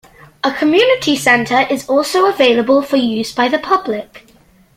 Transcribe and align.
A 0.43 0.51
community 0.51 1.15
center 1.15 1.59
is 1.69 1.87
also 1.87 2.25
available 2.25 2.81
for 2.81 2.97
use 2.97 3.31
by 3.31 3.47
the 3.47 3.59
public. 3.59 4.25